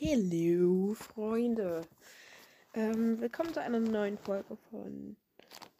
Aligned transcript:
Hallo, 0.00 0.94
Freunde. 0.94 1.80
Ähm, 2.72 3.20
willkommen 3.20 3.52
zu 3.52 3.60
einer 3.60 3.80
neuen 3.80 4.16
Folge 4.16 4.56
von 4.70 5.16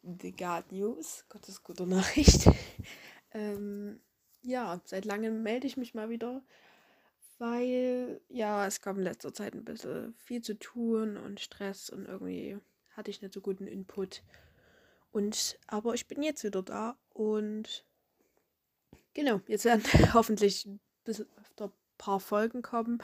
The 0.01 0.33
Guard 0.33 0.73
News. 0.73 1.23
Gottes 1.29 1.63
gute 1.63 1.87
Nachricht. 1.87 2.49
ähm, 3.31 4.01
ja, 4.41 4.81
seit 4.83 5.05
langem 5.05 5.41
melde 5.41 5.67
ich 5.67 5.77
mich 5.77 5.93
mal 5.93 6.09
wieder, 6.09 6.41
weil 7.37 8.19
ja, 8.27 8.65
es 8.65 8.81
gab 8.81 8.97
in 8.97 9.03
letzter 9.03 9.33
Zeit 9.33 9.53
ein 9.53 9.63
bisschen 9.63 10.13
viel 10.15 10.41
zu 10.41 10.59
tun 10.59 11.15
und 11.15 11.39
Stress 11.39 11.89
und 11.89 12.05
irgendwie 12.05 12.57
hatte 12.89 13.11
ich 13.11 13.21
nicht 13.21 13.33
so 13.33 13.39
guten 13.39 13.67
Input. 13.67 14.21
Und 15.11 15.57
aber 15.67 15.93
ich 15.93 16.07
bin 16.07 16.21
jetzt 16.23 16.43
wieder 16.43 16.61
da 16.61 16.97
und 17.13 17.85
genau, 19.13 19.39
jetzt 19.47 19.63
werden 19.63 19.83
hoffentlich 20.13 20.65
ein 20.65 20.81
bisschen 21.05 21.27
öfter 21.39 21.67
ein 21.67 21.73
paar 21.97 22.19
Folgen 22.19 22.61
kommen 22.61 23.01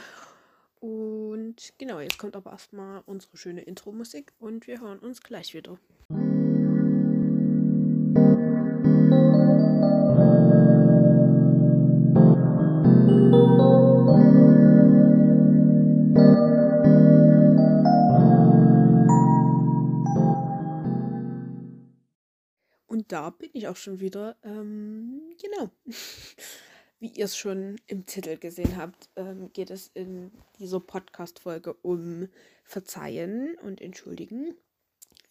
und 0.85 1.73
genau, 1.79 1.99
jetzt 1.99 2.19
kommt 2.19 2.35
aber 2.35 2.51
erstmal 2.51 3.01
unsere 3.07 3.37
schöne 3.37 3.61
Intro-Musik 3.61 4.33
und 4.37 4.67
wir 4.67 4.81
hören 4.81 4.99
uns 4.99 5.21
gleich 5.21 5.55
wieder. 5.55 5.79
Und 22.85 23.11
da 23.11 23.31
bin 23.31 23.49
ich 23.53 23.67
auch 23.67 23.75
schon 23.75 23.99
wieder. 23.99 24.37
Ähm, 24.43 25.21
genau. 25.41 25.71
Wie 27.05 27.19
ihr 27.19 27.25
es 27.25 27.37
schon 27.37 27.79
im 27.85 28.07
Titel 28.07 28.35
gesehen 28.35 28.77
habt, 28.77 29.09
ähm, 29.15 29.53
geht 29.53 29.69
es 29.69 29.91
in 29.93 30.31
dieser 30.57 30.79
Podcast-Folge 30.79 31.75
um 31.83 32.29
Verzeihen 32.63 33.55
und 33.61 33.79
Entschuldigen. 33.79 34.55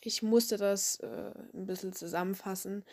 Ich 0.01 0.23
musste 0.23 0.57
das 0.57 1.01
äh, 1.01 1.33
ein 1.53 1.67
bisschen 1.67 1.93
zusammenfassen. 1.93 2.85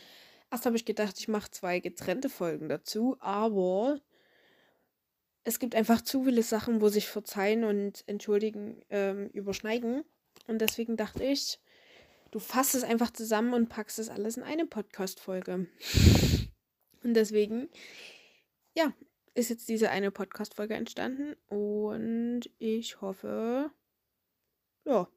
Erst 0.50 0.66
habe 0.66 0.78
ich 0.78 0.86
gedacht, 0.86 1.20
ich 1.20 1.28
mache 1.28 1.52
zwei 1.52 1.80
getrennte 1.80 2.28
Folgen 2.28 2.70
dazu, 2.70 3.18
aber 3.20 4.02
es 5.44 5.59
gibt 5.59 5.76
einfach 5.76 6.02
zu 6.02 6.24
viele 6.24 6.42
Sachen, 6.42 6.82
wo 6.82 6.90
sich 6.90 7.08
Verzeihen 7.08 7.66
und 7.66 8.04
Entschuldigen 8.08 8.82
ähm, 8.90 9.28
überschneiden. 9.28 10.04
Und 10.48 10.59
deswegen 10.59 10.98
dachte 10.98 11.24
ich, 11.24 11.59
du 12.32 12.40
fasst 12.40 12.74
es 12.74 12.84
einfach 12.84 13.12
zusammen 13.12 13.54
und 13.54 13.70
packst 13.70 14.00
es 14.00 14.09
alles 14.09 14.38
in 14.38 14.44
eine 14.44 14.66
Podcast-Folge. 14.66 15.68
Und 17.04 17.14
deswegen 17.14 17.70
ja, 18.76 18.94
ist 19.34 19.50
jetzt 19.50 19.70
diese 19.70 19.90
eine 19.90 20.12
Podcast-Folge 20.12 20.74
entstanden 20.76 21.36
und 21.48 22.50
ich 22.58 23.02
hoffe, 23.02 23.72
ja, 24.86 25.08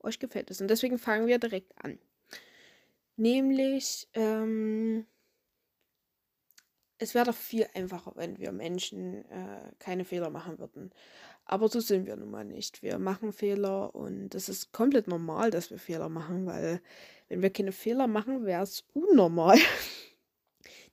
euch 0.00 0.18
gefällt 0.18 0.50
es. 0.50 0.60
Und 0.60 0.68
deswegen 0.68 0.98
fangen 0.98 1.26
wir 1.26 1.38
direkt 1.38 1.72
an. 1.84 1.98
Nämlich, 3.16 4.08
ähm, 4.14 5.06
es 6.98 7.14
wäre 7.14 7.26
doch 7.26 7.34
viel 7.34 7.66
einfacher, 7.74 8.12
wenn 8.16 8.38
wir 8.38 8.52
Menschen 8.52 9.24
äh, 9.28 9.72
keine 9.78 10.04
Fehler 10.04 10.30
machen 10.30 10.58
würden. 10.58 10.90
Aber 11.44 11.68
so 11.68 11.80
sind 11.80 12.06
wir 12.06 12.16
nun 12.16 12.30
mal 12.30 12.44
nicht. 12.44 12.82
Wir 12.82 12.98
machen 12.98 13.32
Fehler 13.32 13.94
und 13.94 14.30
das 14.30 14.48
ist 14.48 14.72
komplett 14.72 15.08
normal, 15.08 15.50
dass 15.50 15.70
wir 15.70 15.78
Fehler 15.78 16.08
machen, 16.08 16.46
weil 16.46 16.80
wenn 17.28 17.42
wir 17.42 17.50
keine 17.50 17.72
Fehler 17.72 18.06
machen, 18.06 18.44
wäre 18.46 18.62
es 18.62 18.84
unnormal. 18.94 19.58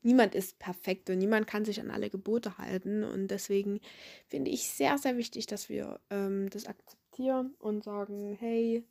niemand 0.01 0.35
ist 0.35 0.59
perfekt 0.59 1.09
und 1.09 1.17
niemand 1.17 1.47
kann 1.47 1.65
sich 1.65 1.79
an 1.79 1.91
alle 1.91 2.09
Gebote 2.09 2.57
halten. 2.57 3.03
Und 3.03 3.29
deswegen 3.29 3.79
finde 4.27 4.51
ich 4.51 4.69
sehr, 4.69 4.97
sehr 4.97 5.17
wichtig, 5.17 5.45
dass 5.47 5.69
wir 5.69 5.99
ähm, 6.09 6.49
das 6.49 6.65
akzeptieren 6.65 7.55
und 7.59 7.83
sagen, 7.83 8.37
hey, 8.39 8.85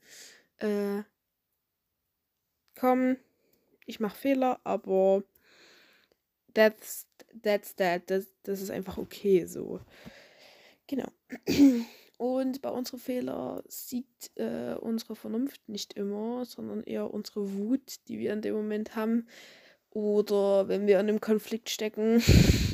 äh, 0.59 1.03
komm, 2.79 3.17
ich 3.86 4.01
mache 4.01 4.17
Fehler, 4.17 4.61
aber 4.64 5.23
that's, 6.55 7.07
that's 7.42 7.74
that. 7.77 8.11
Das, 8.11 8.27
das 8.42 8.61
ist 8.61 8.70
einfach 8.70 8.98
okay 8.98 9.47
so. 9.47 9.80
Genau. 10.86 11.08
Und 12.18 12.63
bei 12.63 12.70
unseren 12.70 12.98
Fehlern 12.98 13.63
siegt 13.68 14.33
äh, 14.35 14.74
unsere 14.74 15.14
Vernunft 15.14 15.68
nicht 15.68 15.92
immer, 15.92 16.45
sondern 16.45 16.83
eher 16.83 17.14
unsere 17.14 17.55
Wut, 17.55 18.08
die 18.08 18.18
wir 18.18 18.33
in 18.33 18.42
dem 18.42 18.57
Moment 18.57 18.97
haben. 18.97 19.29
Oder 19.90 20.68
wenn 20.68 20.86
wir 20.86 21.00
in 21.00 21.08
einem 21.08 21.20
Konflikt 21.20 21.70
stecken, 21.70 22.22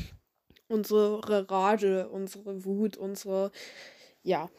unsere 0.69 1.51
Rage, 1.51 2.09
unsere 2.09 2.65
Wut, 2.65 2.97
unsere. 2.97 3.53
Ja, 4.23 4.51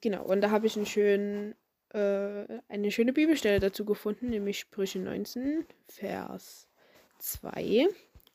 genau. 0.00 0.24
Und 0.24 0.40
da 0.40 0.50
habe 0.50 0.66
ich 0.66 0.76
einen 0.76 0.86
schönen, 0.86 1.54
äh, 1.90 2.44
eine 2.68 2.90
schöne 2.90 3.12
Bibelstelle 3.12 3.60
dazu 3.60 3.84
gefunden, 3.84 4.30
nämlich 4.30 4.58
Sprüche 4.58 4.98
19, 4.98 5.64
Vers 5.88 6.66
2. 7.18 7.88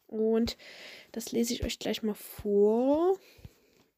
Und 0.07 0.57
das 1.11 1.31
lese 1.31 1.53
ich 1.53 1.63
euch 1.63 1.79
gleich 1.79 2.03
mal 2.03 2.13
vor. 2.13 3.17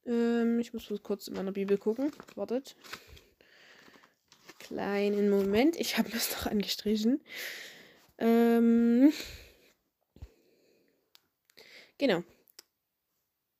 Ähm, 0.05 0.59
ich 0.59 0.73
muss 0.73 0.91
kurz 1.03 1.27
in 1.27 1.35
meiner 1.35 1.51
Bibel 1.51 1.77
gucken. 1.77 2.11
Wartet. 2.35 2.75
Kleinen 4.59 5.29
Moment. 5.29 5.75
Ich 5.75 5.97
habe 5.97 6.09
das 6.13 6.31
noch 6.31 6.47
angestrichen. 6.47 7.21
Ähm. 8.17 9.13
Genau. 11.97 12.23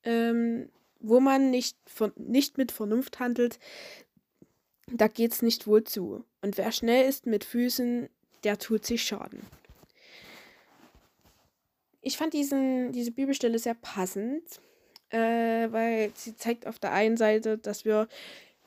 Ähm, 0.04 0.70
wo 1.00 1.20
man 1.20 1.50
nicht, 1.50 1.76
von, 1.86 2.12
nicht 2.16 2.58
mit 2.58 2.72
Vernunft 2.72 3.20
handelt, 3.20 3.58
da 4.86 5.08
geht 5.08 5.32
es 5.32 5.42
nicht 5.42 5.66
wohl 5.66 5.84
zu. 5.84 6.24
Und 6.42 6.56
wer 6.58 6.72
schnell 6.72 7.08
ist 7.08 7.26
mit 7.26 7.44
Füßen, 7.44 8.08
der 8.44 8.58
tut 8.58 8.84
sich 8.84 9.02
Schaden. 9.02 9.42
Ich 12.00 12.16
fand 12.16 12.32
diesen, 12.32 12.92
diese 12.92 13.10
Bibelstelle 13.10 13.58
sehr 13.58 13.74
passend, 13.74 14.42
äh, 15.10 15.18
weil 15.70 16.12
sie 16.14 16.36
zeigt 16.36 16.66
auf 16.66 16.78
der 16.78 16.92
einen 16.92 17.16
Seite, 17.16 17.58
dass 17.58 17.84
wir 17.84 18.08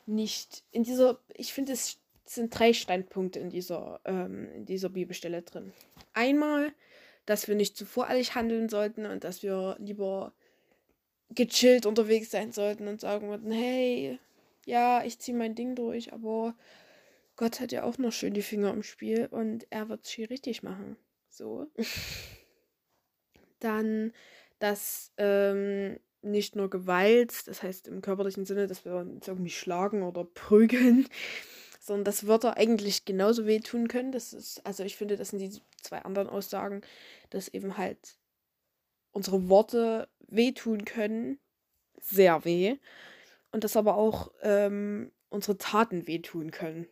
nicht 0.06 0.64
in 0.70 0.82
dieser, 0.82 1.18
ich 1.34 1.52
finde, 1.52 1.72
es 1.72 1.98
sind 2.24 2.56
drei 2.56 2.72
Standpunkte 2.72 3.38
in 3.40 3.50
dieser, 3.50 4.00
ähm, 4.04 4.48
in 4.52 4.64
dieser 4.66 4.88
Bibelstelle 4.90 5.42
drin. 5.42 5.72
Einmal, 6.12 6.72
dass 7.26 7.48
wir 7.48 7.54
nicht 7.54 7.76
zu 7.76 7.86
voreilig 7.86 8.34
handeln 8.34 8.68
sollten 8.68 9.06
und 9.06 9.24
dass 9.24 9.42
wir 9.42 9.76
lieber 9.78 10.32
gechillt 11.30 11.86
unterwegs 11.86 12.30
sein 12.30 12.52
sollten 12.52 12.88
und 12.88 13.00
sagen 13.00 13.28
würden, 13.28 13.52
hey, 13.52 14.18
ja, 14.66 15.02
ich 15.04 15.18
ziehe 15.18 15.36
mein 15.36 15.54
Ding 15.54 15.74
durch, 15.74 16.12
aber 16.12 16.54
Gott 17.36 17.60
hat 17.60 17.72
ja 17.72 17.84
auch 17.84 17.98
noch 17.98 18.12
schön 18.12 18.34
die 18.34 18.42
Finger 18.42 18.72
im 18.72 18.82
Spiel 18.82 19.26
und 19.30 19.66
er 19.70 19.88
wird 19.88 20.04
es 20.04 20.10
hier 20.10 20.30
richtig 20.30 20.62
machen. 20.62 20.96
So. 21.28 21.66
Dann, 23.58 24.12
dass 24.58 25.12
ähm, 25.16 25.98
nicht 26.20 26.56
nur 26.56 26.70
Gewalt, 26.70 27.48
das 27.48 27.62
heißt 27.62 27.88
im 27.88 28.02
körperlichen 28.02 28.44
Sinne, 28.44 28.66
dass 28.66 28.84
wir 28.84 28.96
uns 28.96 29.26
irgendwie 29.26 29.50
schlagen 29.50 30.02
oder 30.02 30.24
prügeln, 30.24 31.08
sondern 31.82 32.04
dass 32.04 32.28
Wörter 32.28 32.56
eigentlich 32.56 33.04
genauso 33.04 33.44
wehtun 33.44 33.88
können. 33.88 34.12
Das 34.12 34.32
ist, 34.32 34.64
also 34.64 34.84
ich 34.84 34.96
finde, 34.96 35.16
das 35.16 35.30
sind 35.30 35.40
die 35.40 35.60
zwei 35.82 35.98
anderen 35.98 36.28
Aussagen, 36.28 36.80
dass 37.30 37.48
eben 37.48 37.76
halt 37.76 37.98
unsere 39.10 39.48
Worte 39.48 40.08
wehtun 40.28 40.84
können, 40.84 41.40
sehr 42.00 42.44
weh, 42.44 42.76
und 43.50 43.64
dass 43.64 43.76
aber 43.76 43.96
auch 43.96 44.30
ähm, 44.42 45.10
unsere 45.28 45.58
Taten 45.58 46.06
wehtun 46.06 46.52
können. 46.52 46.86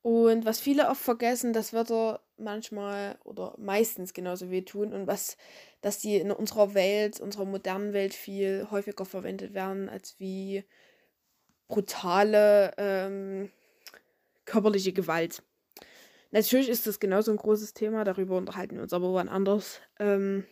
Und 0.00 0.46
was 0.46 0.60
viele 0.60 0.88
oft 0.88 1.02
vergessen, 1.02 1.52
dass 1.52 1.74
Wörter 1.74 2.22
manchmal 2.38 3.18
oder 3.24 3.54
meistens 3.58 4.14
genauso 4.14 4.50
wehtun 4.50 4.94
und 4.94 5.06
was, 5.06 5.36
dass 5.82 5.98
die 5.98 6.16
in 6.16 6.30
unserer 6.30 6.72
Welt, 6.72 7.20
unserer 7.20 7.44
modernen 7.44 7.92
Welt 7.92 8.14
viel 8.14 8.68
häufiger 8.70 9.04
verwendet 9.04 9.52
werden 9.52 9.88
als 9.90 10.18
wie 10.18 10.64
brutale 11.68 12.72
ähm, 12.76 13.50
körperliche 14.44 14.92
Gewalt. 14.92 15.42
Natürlich 16.30 16.68
ist 16.68 16.86
das 16.86 16.98
genauso 16.98 17.30
ein 17.30 17.36
großes 17.36 17.74
Thema, 17.74 18.04
darüber 18.04 18.36
unterhalten 18.36 18.76
wir 18.76 18.82
uns 18.82 18.92
aber 18.92 19.14
wann 19.14 19.28
anders. 19.28 19.80
Ähm, 19.98 20.44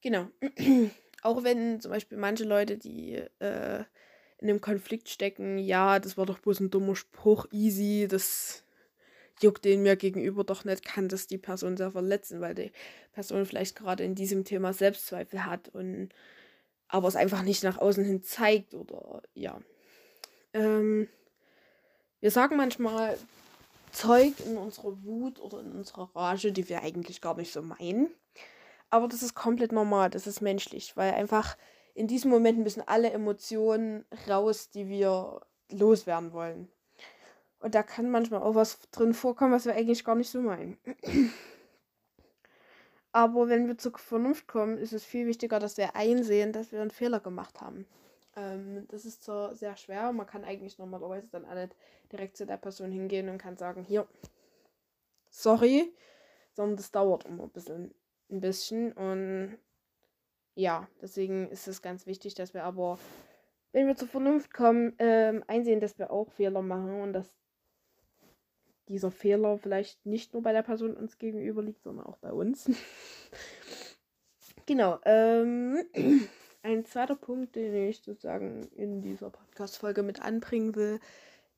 genau. 0.00 0.28
Auch 1.22 1.42
wenn 1.42 1.80
zum 1.80 1.90
Beispiel 1.90 2.18
manche 2.18 2.44
Leute, 2.44 2.78
die 2.78 3.14
äh, 3.40 3.84
in 4.38 4.48
einem 4.48 4.60
Konflikt 4.60 5.08
stecken, 5.08 5.58
ja, 5.58 5.98
das 5.98 6.16
war 6.16 6.24
doch 6.24 6.38
bloß 6.38 6.60
ein 6.60 6.70
dummer 6.70 6.94
Spruch, 6.94 7.46
easy, 7.50 8.06
das 8.08 8.64
juckt 9.42 9.64
den 9.64 9.82
mir 9.82 9.96
gegenüber 9.96 10.44
doch 10.44 10.64
nicht, 10.64 10.84
kann 10.84 11.08
das 11.08 11.26
die 11.26 11.38
Person 11.38 11.76
sehr 11.76 11.90
verletzen, 11.90 12.40
weil 12.40 12.54
die 12.54 12.72
Person 13.12 13.44
vielleicht 13.44 13.76
gerade 13.76 14.04
in 14.04 14.14
diesem 14.14 14.44
Thema 14.44 14.72
Selbstzweifel 14.72 15.44
hat 15.44 15.68
und 15.68 16.10
aber 16.88 17.08
es 17.08 17.16
einfach 17.16 17.42
nicht 17.42 17.64
nach 17.64 17.78
außen 17.78 18.04
hin 18.04 18.22
zeigt 18.22 18.74
oder 18.74 19.22
ja. 19.34 19.58
Ähm, 20.52 21.08
wir 22.20 22.30
sagen 22.30 22.56
manchmal 22.56 23.18
Zeug 23.92 24.34
in 24.44 24.56
unserer 24.56 25.02
Wut 25.04 25.40
oder 25.40 25.60
in 25.60 25.72
unserer 25.72 26.10
Rage, 26.14 26.52
die 26.52 26.68
wir 26.68 26.82
eigentlich 26.82 27.20
gar 27.20 27.36
nicht 27.36 27.52
so 27.52 27.62
meinen. 27.62 28.10
Aber 28.90 29.08
das 29.08 29.22
ist 29.22 29.34
komplett 29.34 29.72
normal, 29.72 30.10
das 30.10 30.26
ist 30.26 30.40
menschlich, 30.40 30.96
weil 30.96 31.14
einfach 31.14 31.56
in 31.94 32.06
diesem 32.06 32.30
Moment 32.30 32.58
müssen 32.58 32.82
alle 32.86 33.10
Emotionen 33.10 34.04
raus, 34.28 34.70
die 34.70 34.88
wir 34.88 35.40
loswerden 35.70 36.32
wollen. 36.32 36.68
Und 37.58 37.74
da 37.74 37.82
kann 37.82 38.10
manchmal 38.10 38.42
auch 38.42 38.54
was 38.54 38.80
drin 38.90 39.14
vorkommen, 39.14 39.52
was 39.52 39.64
wir 39.64 39.74
eigentlich 39.74 40.04
gar 40.04 40.14
nicht 40.14 40.30
so 40.30 40.40
meinen. 40.40 40.78
Aber 43.16 43.48
wenn 43.48 43.66
wir 43.66 43.78
zur 43.78 43.96
Vernunft 43.96 44.46
kommen, 44.46 44.76
ist 44.76 44.92
es 44.92 45.02
viel 45.02 45.26
wichtiger, 45.26 45.58
dass 45.58 45.78
wir 45.78 45.96
einsehen, 45.96 46.52
dass 46.52 46.70
wir 46.70 46.82
einen 46.82 46.90
Fehler 46.90 47.18
gemacht 47.18 47.62
haben. 47.62 47.86
Ähm, 48.36 48.86
das 48.88 49.06
ist 49.06 49.24
zwar 49.24 49.54
sehr 49.54 49.74
schwer, 49.78 50.12
man 50.12 50.26
kann 50.26 50.44
eigentlich 50.44 50.76
normalerweise 50.76 51.26
dann 51.28 51.46
auch 51.46 51.54
nicht 51.54 51.74
direkt 52.12 52.36
zu 52.36 52.44
der 52.44 52.58
Person 52.58 52.92
hingehen 52.92 53.30
und 53.30 53.38
kann 53.38 53.56
sagen, 53.56 53.82
hier, 53.82 54.06
sorry, 55.30 55.94
sondern 56.52 56.76
das 56.76 56.90
dauert 56.90 57.24
immer 57.24 57.44
ein 57.44 57.50
bisschen, 57.52 57.94
ein 58.30 58.42
bisschen 58.42 58.92
und 58.92 59.56
ja, 60.54 60.86
deswegen 61.00 61.48
ist 61.48 61.68
es 61.68 61.80
ganz 61.80 62.06
wichtig, 62.06 62.34
dass 62.34 62.52
wir 62.52 62.64
aber, 62.64 62.98
wenn 63.72 63.86
wir 63.86 63.96
zur 63.96 64.08
Vernunft 64.08 64.52
kommen, 64.52 64.94
ähm, 64.98 65.42
einsehen, 65.46 65.80
dass 65.80 65.98
wir 65.98 66.10
auch 66.10 66.30
Fehler 66.32 66.60
machen 66.60 67.00
und 67.00 67.14
dass 67.14 67.32
dieser 68.88 69.10
Fehler 69.10 69.58
vielleicht 69.58 70.06
nicht 70.06 70.32
nur 70.32 70.42
bei 70.42 70.52
der 70.52 70.62
Person 70.62 70.96
uns 70.96 71.18
gegenüber 71.18 71.62
liegt, 71.62 71.82
sondern 71.82 72.06
auch 72.06 72.18
bei 72.18 72.32
uns. 72.32 72.70
genau. 74.66 74.98
Ähm, 75.04 75.84
ein 76.62 76.84
zweiter 76.84 77.16
Punkt, 77.16 77.56
den 77.56 77.74
ich 77.88 78.02
sozusagen 78.02 78.68
in 78.76 79.02
dieser 79.02 79.30
Podcast-Folge 79.30 80.02
mit 80.02 80.22
anbringen 80.22 80.74
will, 80.74 81.00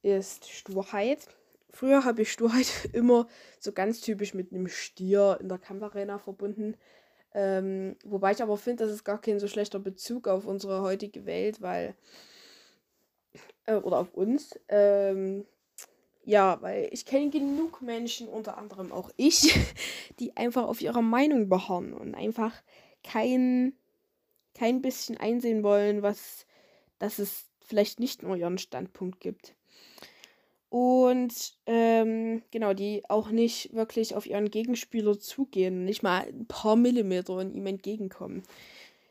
ist 0.03 0.49
Sturheit. 0.49 1.27
Früher 1.71 2.05
habe 2.05 2.23
ich 2.23 2.33
Sturheit 2.33 2.69
immer 2.93 3.29
so 3.61 3.73
ganz 3.73 4.01
typisch 4.01 4.35
mit 4.35 4.53
einem 4.53 4.69
Stier 4.69 5.39
in 5.41 5.49
der 5.49 5.59
Kampfarena 5.59 6.19
verbunden. 6.19 6.77
Ähm, 7.35 7.97
wobei 8.05 8.33
ich 8.33 8.43
aber 8.43 8.57
finde, 8.57 8.85
das 8.85 8.93
ist 8.93 9.05
gar 9.05 9.21
kein 9.21 9.39
so 9.39 9.49
schlechter 9.49 9.79
Bezug 9.79 10.29
auf 10.29 10.47
unsere 10.47 10.81
heutige 10.81 11.27
Welt, 11.27 11.61
weil. 11.61 11.95
Äh, 13.67 13.75
oder 13.77 13.99
auf 13.99 14.15
uns. 14.15 14.59
Ähm, 14.69 15.45
ja, 16.29 16.61
weil 16.61 16.91
ich 16.93 17.07
kenne 17.07 17.31
genug 17.31 17.81
Menschen, 17.81 18.29
unter 18.29 18.59
anderem 18.59 18.93
auch 18.93 19.11
ich, 19.17 19.59
die 20.21 20.37
einfach 20.37 20.65
auf 20.65 20.83
ihrer 20.83 21.01
Meinung 21.01 21.49
beharren 21.49 21.95
und 21.95 22.15
einfach 22.15 22.53
kein, 23.03 23.73
kein 24.55 24.83
bisschen 24.83 25.17
einsehen 25.17 25.63
wollen, 25.63 26.03
was, 26.03 26.45
dass 26.99 27.19
es 27.19 27.47
vielleicht 27.63 27.99
nicht 27.99 28.23
nur 28.23 28.37
ihren 28.37 28.59
Standpunkt 28.59 29.21
gibt. 29.21 29.55
Und 30.69 31.55
ähm, 31.65 32.43
genau, 32.51 32.75
die 32.75 33.09
auch 33.09 33.31
nicht 33.31 33.73
wirklich 33.73 34.15
auf 34.15 34.27
ihren 34.27 34.51
Gegenspieler 34.51 35.19
zugehen, 35.19 35.87
nicht 35.87 36.03
mal 36.03 36.29
ein 36.29 36.45
paar 36.47 36.77
Millimeter 36.77 37.37
und 37.37 37.55
ihm 37.55 37.65
entgegenkommen. 37.65 38.43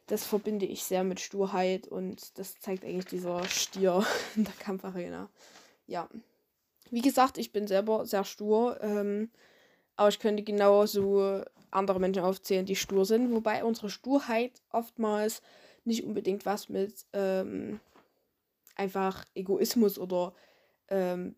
Das 0.05 0.23
verbinde 0.23 0.67
ich 0.67 0.83
sehr 0.83 1.03
mit 1.03 1.19
Sturheit 1.19 1.87
und 1.87 2.37
das 2.37 2.59
zeigt 2.59 2.85
eigentlich 2.85 3.05
dieser 3.05 3.43
Stier 3.45 4.05
in 4.35 4.43
der 4.43 4.53
Kampfarena. 4.59 5.31
Ja. 5.87 6.07
Wie 6.91 7.01
gesagt, 7.01 7.37
ich 7.37 7.51
bin 7.51 7.67
selber 7.67 8.05
sehr 8.05 8.23
stur, 8.23 8.79
ähm, 8.81 9.29
aber 9.95 10.09
ich 10.09 10.19
könnte 10.19 10.43
genauso 10.43 11.43
andere 11.71 11.99
Menschen 11.99 12.23
aufzählen, 12.23 12.65
die 12.65 12.75
stur 12.75 13.05
sind, 13.05 13.31
wobei 13.33 13.63
unsere 13.63 13.89
Sturheit 13.89 14.61
oftmals 14.71 15.41
nicht 15.83 16.03
unbedingt 16.03 16.45
was 16.45 16.69
mit 16.69 17.05
ähm, 17.13 17.79
einfach 18.75 19.25
Egoismus 19.33 19.97
oder 19.97 20.33
ähm, 20.89 21.35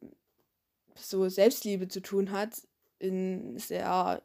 so 0.95 1.27
Selbstliebe 1.29 1.87
zu 1.87 2.01
tun 2.01 2.31
hat, 2.31 2.61
in 2.99 3.57
sehr 3.57 4.21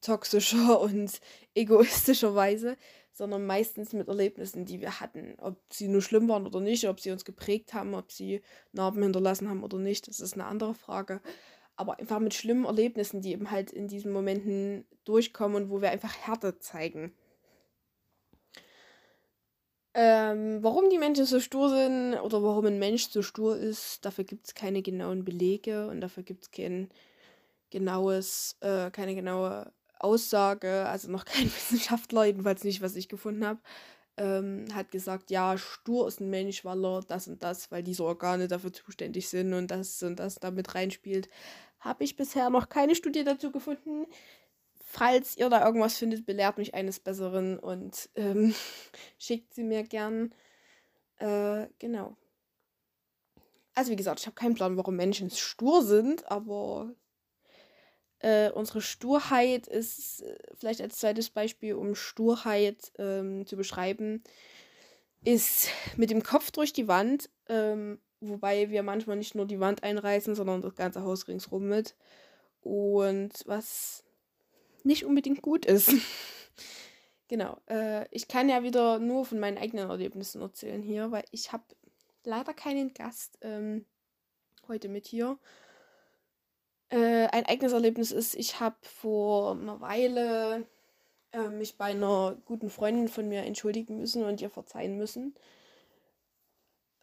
toxischer 0.00 0.80
und 0.82 1.20
egoistischer 1.54 2.34
Weise, 2.34 2.76
sondern 3.14 3.46
meistens 3.46 3.92
mit 3.92 4.08
Erlebnissen, 4.08 4.64
die 4.64 4.80
wir 4.80 5.00
hatten. 5.00 5.36
Ob 5.38 5.56
sie 5.72 5.86
nur 5.88 6.02
schlimm 6.02 6.28
waren 6.28 6.46
oder 6.46 6.60
nicht, 6.60 6.88
ob 6.88 7.00
sie 7.00 7.12
uns 7.12 7.24
geprägt 7.24 7.72
haben, 7.72 7.94
ob 7.94 8.10
sie 8.10 8.42
Narben 8.72 9.02
hinterlassen 9.02 9.48
haben 9.48 9.62
oder 9.62 9.78
nicht, 9.78 10.08
das 10.08 10.18
ist 10.20 10.34
eine 10.34 10.46
andere 10.46 10.74
Frage. 10.74 11.20
Aber 11.76 11.98
einfach 12.00 12.18
mit 12.18 12.34
schlimmen 12.34 12.64
Erlebnissen, 12.64 13.20
die 13.22 13.32
eben 13.32 13.52
halt 13.52 13.70
in 13.72 13.86
diesen 13.86 14.12
Momenten 14.12 14.84
durchkommen 15.04 15.56
und 15.56 15.70
wo 15.70 15.80
wir 15.80 15.90
einfach 15.90 16.16
Härte 16.26 16.58
zeigen. 16.58 17.14
Ähm, 19.96 20.58
warum 20.62 20.90
die 20.90 20.98
Menschen 20.98 21.24
so 21.24 21.38
stur 21.38 21.70
sind 21.70 22.14
oder 22.14 22.42
warum 22.42 22.66
ein 22.66 22.80
Mensch 22.80 23.08
so 23.10 23.22
stur 23.22 23.56
ist, 23.56 24.04
dafür 24.04 24.24
gibt 24.24 24.48
es 24.48 24.54
keine 24.56 24.82
genauen 24.82 25.24
Belege 25.24 25.86
und 25.86 26.00
dafür 26.00 26.24
gibt 26.24 26.44
es 26.44 26.50
kein 26.50 26.90
genaues, 27.70 28.56
äh, 28.60 28.90
keine 28.90 29.14
genaue 29.14 29.72
Aussage, 29.98 30.86
also 30.86 31.10
noch 31.10 31.24
kein 31.24 31.46
Wissenschaftler, 31.46 32.24
jedenfalls 32.24 32.64
nicht, 32.64 32.82
was 32.82 32.96
ich 32.96 33.08
gefunden 33.08 33.46
habe, 33.46 33.60
ähm, 34.16 34.66
hat 34.72 34.90
gesagt, 34.90 35.30
ja, 35.30 35.58
stur 35.58 36.06
ist 36.08 36.20
ein 36.20 36.30
Mensch, 36.30 36.64
weil 36.64 36.84
er 36.84 37.02
das 37.02 37.28
und 37.28 37.42
das, 37.42 37.70
weil 37.70 37.82
diese 37.82 38.04
Organe 38.04 38.48
dafür 38.48 38.72
zuständig 38.72 39.28
sind 39.28 39.52
und 39.54 39.70
das 39.70 40.02
und 40.02 40.16
das 40.16 40.36
damit 40.36 40.74
reinspielt. 40.74 41.28
Habe 41.80 42.04
ich 42.04 42.16
bisher 42.16 42.50
noch 42.50 42.68
keine 42.68 42.94
Studie 42.94 43.24
dazu 43.24 43.50
gefunden. 43.50 44.06
Falls 44.84 45.36
ihr 45.36 45.48
da 45.48 45.66
irgendwas 45.66 45.96
findet, 45.96 46.24
belehrt 46.26 46.58
mich 46.58 46.74
eines 46.74 47.00
Besseren 47.00 47.58
und 47.58 48.08
ähm, 48.14 48.54
schickt 49.18 49.54
sie 49.54 49.64
mir 49.64 49.82
gern. 49.82 50.32
Äh, 51.18 51.66
genau. 51.78 52.16
Also 53.74 53.90
wie 53.90 53.96
gesagt, 53.96 54.20
ich 54.20 54.26
habe 54.26 54.36
keinen 54.36 54.54
Plan, 54.54 54.76
warum 54.76 54.94
Menschen 54.94 55.30
stur 55.30 55.82
sind, 55.82 56.30
aber 56.30 56.94
äh, 58.24 58.50
unsere 58.50 58.80
Sturheit 58.80 59.66
ist 59.66 60.22
äh, 60.22 60.38
vielleicht 60.56 60.80
als 60.80 60.96
zweites 60.96 61.28
Beispiel, 61.28 61.74
um 61.74 61.94
Sturheit 61.94 62.90
ähm, 62.98 63.46
zu 63.46 63.54
beschreiben, 63.54 64.24
ist 65.24 65.68
mit 65.96 66.10
dem 66.10 66.22
Kopf 66.22 66.50
durch 66.50 66.72
die 66.72 66.88
Wand, 66.88 67.28
ähm, 67.50 67.98
wobei 68.20 68.70
wir 68.70 68.82
manchmal 68.82 69.16
nicht 69.16 69.34
nur 69.34 69.44
die 69.44 69.60
Wand 69.60 69.82
einreißen, 69.82 70.34
sondern 70.34 70.62
das 70.62 70.74
ganze 70.74 71.02
Haus 71.02 71.28
ringsrum 71.28 71.68
mit. 71.68 71.96
Und 72.62 73.32
was 73.44 74.04
nicht 74.84 75.04
unbedingt 75.04 75.42
gut 75.42 75.66
ist. 75.66 75.92
genau. 77.28 77.58
Äh, 77.68 78.06
ich 78.10 78.26
kann 78.26 78.48
ja 78.48 78.62
wieder 78.62 79.00
nur 79.00 79.26
von 79.26 79.38
meinen 79.38 79.58
eigenen 79.58 79.90
Erlebnissen 79.90 80.40
erzählen 80.40 80.82
hier, 80.82 81.10
weil 81.10 81.24
ich 81.30 81.52
habe 81.52 81.64
leider 82.24 82.54
keinen 82.54 82.94
Gast 82.94 83.36
ähm, 83.42 83.84
heute 84.66 84.88
mit 84.88 85.06
hier. 85.06 85.38
Äh, 86.90 87.26
ein 87.32 87.46
eigenes 87.46 87.72
Erlebnis 87.72 88.12
ist, 88.12 88.34
ich 88.34 88.60
habe 88.60 88.76
vor 88.82 89.52
einer 89.52 89.80
Weile 89.80 90.66
äh, 91.32 91.48
mich 91.48 91.76
bei 91.76 91.86
einer 91.86 92.36
guten 92.44 92.70
Freundin 92.70 93.08
von 93.08 93.28
mir 93.28 93.42
entschuldigen 93.42 93.98
müssen 93.98 94.24
und 94.24 94.40
ihr 94.40 94.50
verzeihen 94.50 94.96
müssen. 94.96 95.34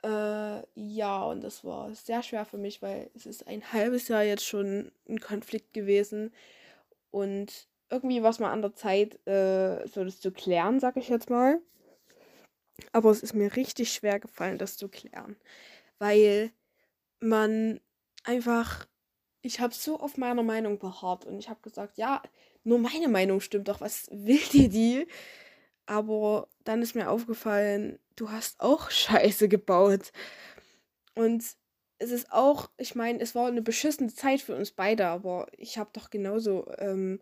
Äh, 0.04 0.64
ja, 0.76 1.24
und 1.24 1.42
das 1.42 1.64
war 1.64 1.94
sehr 1.94 2.24
schwer 2.24 2.46
für 2.46 2.58
mich, 2.58 2.82
weil 2.82 3.12
es 3.16 3.26
ist 3.26 3.48
ein 3.48 3.72
halbes 3.72 4.08
Jahr 4.08 4.24
jetzt 4.24 4.46
schon 4.46 4.92
ein 5.08 5.20
Konflikt 5.20 5.74
gewesen. 5.74 6.34
Und 7.12 7.68
irgendwie 7.90 8.24
war 8.24 8.32
es 8.32 8.40
mal 8.40 8.52
an 8.52 8.62
der 8.62 8.74
Zeit, 8.74 9.16
äh, 9.28 9.86
so 9.88 10.04
das 10.04 10.20
zu 10.22 10.32
klären, 10.32 10.80
sag 10.80 10.98
ich 10.98 11.10
jetzt 11.10 11.30
mal. 11.30 11.60
Aber 12.94 13.12
es 13.12 13.22
ist 13.22 13.34
mir 13.34 13.56
richtig 13.56 13.94
schwer 13.94 14.20
gefallen, 14.20 14.58
das 14.58 14.78
zu 14.78 14.90
klären. 14.90 15.36
Weil 16.00 16.52
man 17.20 17.80
einfach 18.24 18.88
ich 19.42 19.60
habe 19.60 19.74
so 19.74 20.00
auf 20.00 20.18
meiner 20.18 20.44
Meinung 20.44 20.80
beharrt 20.80 21.26
und 21.26 21.40
ich 21.40 21.50
habe 21.50 21.62
gesagt, 21.62 21.98
ja, 21.98 22.22
nur 22.64 22.80
meine 22.80 23.08
Meinung 23.08 23.40
stimmt 23.42 23.68
doch, 23.68 23.82
was 23.82 24.08
will 24.12 24.42
dir 24.52 24.70
die? 24.70 25.08
Aber 25.86 26.48
dann 26.64 26.82
ist 26.82 26.96
mir 26.96 27.10
aufgefallen, 27.10 28.00
du 28.16 28.30
hast 28.30 28.60
auch 28.60 28.90
Scheiße 28.92 29.48
gebaut. 29.48 30.12
Und 31.16 31.44
es 32.00 32.12
ist 32.12 32.32
auch, 32.32 32.70
ich 32.78 32.96
meine, 32.96 33.20
es 33.20 33.36
war 33.36 33.48
eine 33.48 33.62
beschissene 33.62 34.14
Zeit 34.14 34.42
für 34.42 34.56
uns 34.56 34.72
beide, 34.72 35.08
aber 35.08 35.48
ich 35.58 35.78
habe 35.78 35.92
doch 35.94 36.10
genauso 36.10 36.72
ähm, 36.78 37.20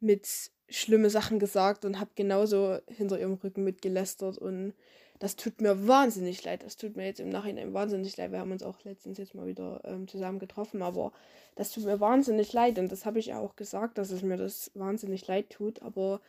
mit 0.00 0.28
schlimme 0.68 1.10
Sachen 1.10 1.38
gesagt 1.38 1.84
und 1.84 1.98
habe 1.98 2.10
genauso 2.14 2.78
hinter 2.86 3.18
ihrem 3.18 3.34
Rücken 3.34 3.64
mitgelästert 3.64 4.38
und 4.38 4.74
das 5.20 5.36
tut 5.36 5.60
mir 5.60 5.86
wahnsinnig 5.86 6.42
leid. 6.44 6.64
Das 6.64 6.78
tut 6.78 6.96
mir 6.96 7.04
jetzt 7.04 7.20
im 7.20 7.28
Nachhinein 7.28 7.74
wahnsinnig 7.74 8.16
leid. 8.16 8.32
Wir 8.32 8.40
haben 8.40 8.52
uns 8.52 8.62
auch 8.62 8.82
letztens 8.84 9.18
jetzt 9.18 9.34
mal 9.34 9.46
wieder 9.46 9.82
ähm, 9.84 10.08
zusammen 10.08 10.38
getroffen, 10.38 10.82
aber 10.82 11.12
das 11.56 11.70
tut 11.70 11.84
mir 11.84 12.00
wahnsinnig 12.00 12.54
leid. 12.54 12.78
Und 12.78 12.90
das 12.90 13.04
habe 13.04 13.18
ich 13.18 13.34
auch 13.34 13.54
gesagt, 13.54 13.98
dass 13.98 14.10
es 14.10 14.22
mir 14.22 14.38
das 14.38 14.70
wahnsinnig 14.74 15.26
leid 15.28 15.50
tut. 15.50 15.82
Aber 15.82 16.22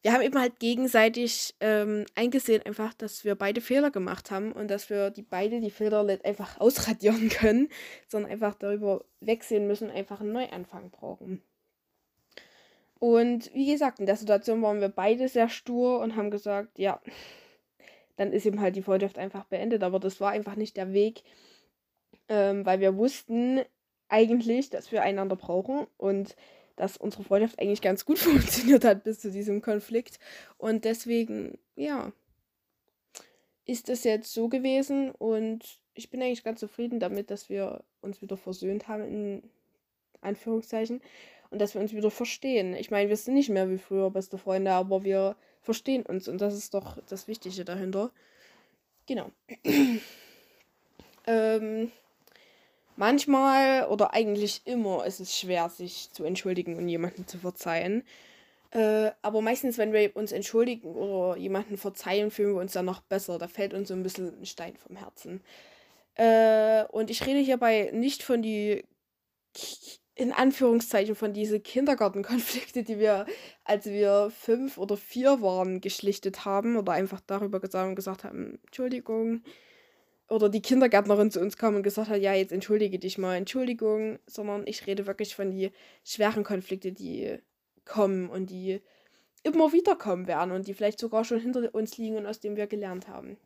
wir 0.00 0.14
haben 0.14 0.22
eben 0.22 0.38
halt 0.38 0.58
gegenseitig 0.60 1.54
ähm, 1.60 2.06
eingesehen, 2.14 2.62
einfach, 2.64 2.94
dass 2.94 3.26
wir 3.26 3.34
beide 3.34 3.60
Fehler 3.60 3.90
gemacht 3.90 4.30
haben 4.30 4.52
und 4.52 4.70
dass 4.70 4.88
wir 4.88 5.10
die 5.10 5.20
beide 5.20 5.60
die 5.60 5.70
Fehler 5.70 6.02
nicht 6.02 6.24
einfach 6.24 6.58
ausradieren 6.58 7.28
können, 7.28 7.68
sondern 8.08 8.32
einfach 8.32 8.54
darüber 8.54 9.04
wegsehen 9.20 9.66
müssen, 9.66 9.90
einfach 9.90 10.22
einen 10.22 10.32
Neuanfang 10.32 10.88
brauchen. 10.88 11.42
Und 12.98 13.52
wie 13.52 13.70
gesagt, 13.70 14.00
in 14.00 14.06
der 14.06 14.16
Situation 14.16 14.62
waren 14.62 14.80
wir 14.80 14.88
beide 14.88 15.28
sehr 15.28 15.50
stur 15.50 16.00
und 16.00 16.16
haben 16.16 16.30
gesagt, 16.30 16.78
ja, 16.78 17.00
dann 18.20 18.34
ist 18.34 18.44
eben 18.44 18.60
halt 18.60 18.76
die 18.76 18.82
Freundschaft 18.82 19.16
einfach 19.16 19.46
beendet. 19.46 19.82
Aber 19.82 19.98
das 19.98 20.20
war 20.20 20.30
einfach 20.30 20.54
nicht 20.54 20.76
der 20.76 20.92
Weg, 20.92 21.22
ähm, 22.28 22.66
weil 22.66 22.78
wir 22.78 22.98
wussten 22.98 23.62
eigentlich, 24.10 24.68
dass 24.68 24.92
wir 24.92 25.02
einander 25.02 25.36
brauchen 25.36 25.86
und 25.96 26.36
dass 26.76 26.98
unsere 26.98 27.24
Freundschaft 27.24 27.58
eigentlich 27.58 27.80
ganz 27.80 28.04
gut 28.04 28.18
funktioniert 28.18 28.84
hat 28.84 29.04
bis 29.04 29.20
zu 29.20 29.30
diesem 29.30 29.62
Konflikt. 29.62 30.18
Und 30.58 30.84
deswegen, 30.84 31.56
ja, 31.76 32.12
ist 33.64 33.88
es 33.88 34.04
jetzt 34.04 34.34
so 34.34 34.50
gewesen 34.50 35.12
und 35.12 35.80
ich 35.94 36.10
bin 36.10 36.20
eigentlich 36.20 36.44
ganz 36.44 36.60
zufrieden 36.60 37.00
damit, 37.00 37.30
dass 37.30 37.48
wir 37.48 37.84
uns 38.02 38.20
wieder 38.20 38.36
versöhnt 38.36 38.86
haben, 38.86 39.04
in 39.04 39.42
Anführungszeichen, 40.20 41.00
und 41.48 41.58
dass 41.58 41.72
wir 41.72 41.80
uns 41.80 41.94
wieder 41.94 42.10
verstehen. 42.10 42.74
Ich 42.74 42.90
meine, 42.90 43.08
wir 43.08 43.16
sind 43.16 43.32
nicht 43.32 43.48
mehr 43.48 43.70
wie 43.70 43.78
früher 43.78 44.10
beste 44.10 44.36
Freunde, 44.36 44.72
aber 44.72 45.04
wir 45.04 45.36
verstehen 45.60 46.04
uns 46.04 46.28
und 46.28 46.40
das 46.40 46.54
ist 46.54 46.74
doch 46.74 46.98
das 47.08 47.28
Wichtige 47.28 47.64
dahinter. 47.64 48.10
Genau. 49.06 49.30
ähm, 51.26 51.90
manchmal 52.96 53.86
oder 53.86 54.12
eigentlich 54.14 54.62
immer 54.64 55.04
ist 55.04 55.20
es 55.20 55.36
schwer, 55.36 55.68
sich 55.68 56.10
zu 56.12 56.24
entschuldigen 56.24 56.76
und 56.76 56.88
jemanden 56.88 57.26
zu 57.26 57.38
verzeihen. 57.38 58.04
Äh, 58.70 59.10
aber 59.22 59.40
meistens, 59.40 59.78
wenn 59.78 59.92
wir 59.92 60.14
uns 60.16 60.30
entschuldigen 60.30 60.94
oder 60.94 61.36
jemanden 61.36 61.76
verzeihen, 61.76 62.30
fühlen 62.30 62.54
wir 62.54 62.60
uns 62.60 62.72
dann 62.72 62.84
noch 62.84 63.00
besser. 63.00 63.38
Da 63.38 63.48
fällt 63.48 63.74
uns 63.74 63.88
so 63.88 63.94
ein 63.94 64.02
bisschen 64.02 64.40
ein 64.40 64.46
Stein 64.46 64.76
vom 64.76 64.96
Herzen. 64.96 65.42
Äh, 66.14 66.84
und 66.90 67.10
ich 67.10 67.26
rede 67.26 67.40
hierbei 67.40 67.90
nicht 67.92 68.22
von 68.22 68.42
die, 68.42 68.84
in 70.20 70.32
Anführungszeichen, 70.32 71.14
von 71.14 71.32
diese 71.32 71.60
Kindergartenkonflikte, 71.60 72.82
die 72.82 72.98
wir, 72.98 73.24
als 73.64 73.86
wir 73.86 74.30
fünf 74.30 74.76
oder 74.76 74.98
vier 74.98 75.40
waren, 75.40 75.80
geschlichtet 75.80 76.44
haben 76.44 76.76
oder 76.76 76.92
einfach 76.92 77.22
darüber 77.26 77.58
gesagt, 77.58 77.96
gesagt 77.96 78.24
haben, 78.24 78.58
Entschuldigung. 78.66 79.42
Oder 80.28 80.50
die 80.50 80.60
Kindergärtnerin 80.60 81.30
zu 81.30 81.40
uns 81.40 81.56
kam 81.56 81.74
und 81.74 81.82
gesagt 81.82 82.10
hat, 82.10 82.20
ja, 82.20 82.34
jetzt 82.34 82.52
entschuldige 82.52 82.98
dich 82.98 83.16
mal, 83.16 83.34
Entschuldigung, 83.34 84.18
sondern 84.26 84.66
ich 84.66 84.86
rede 84.86 85.06
wirklich 85.06 85.34
von 85.34 85.50
die 85.50 85.70
schweren 86.04 86.44
Konflikte, 86.44 86.92
die 86.92 87.38
kommen 87.86 88.28
und 88.28 88.50
die 88.50 88.82
immer 89.42 89.72
wieder 89.72 89.96
kommen 89.96 90.26
werden 90.26 90.52
und 90.52 90.68
die 90.68 90.74
vielleicht 90.74 90.98
sogar 90.98 91.24
schon 91.24 91.40
hinter 91.40 91.74
uns 91.74 91.96
liegen 91.96 92.18
und 92.18 92.26
aus 92.26 92.40
dem 92.40 92.56
wir 92.56 92.66
gelernt 92.66 93.08
haben. 93.08 93.38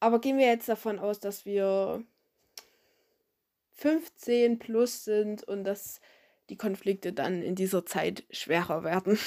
Aber 0.00 0.20
gehen 0.20 0.36
wir 0.36 0.46
jetzt 0.46 0.68
davon 0.68 0.98
aus, 0.98 1.20
dass 1.20 1.46
wir 1.46 2.02
15 3.80 4.58
plus 4.58 5.04
sind 5.04 5.42
und 5.42 5.64
dass 5.64 6.00
die 6.50 6.56
Konflikte 6.56 7.14
dann 7.14 7.42
in 7.42 7.54
dieser 7.54 7.86
Zeit 7.86 8.24
schwerer 8.30 8.84
werden. 8.84 9.18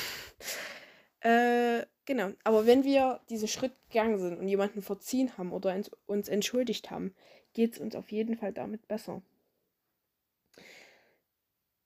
äh, 1.22 1.86
genau. 2.05 2.29
Aber 2.43 2.67
wenn 2.67 2.83
wir 2.83 3.22
diesen 3.29 3.48
Schritt 3.48 3.74
gegangen 3.89 4.19
sind 4.19 4.38
und 4.38 4.48
jemanden 4.48 4.83
verziehen 4.83 5.36
haben 5.38 5.51
oder 5.51 5.75
uns 6.05 6.29
entschuldigt 6.29 6.91
haben, 6.91 7.15
geht 7.53 7.74
es 7.74 7.79
uns 7.79 7.95
auf 7.95 8.12
jeden 8.12 8.38
Fall 8.38 8.53
damit 8.53 8.88
besser. 8.88 9.24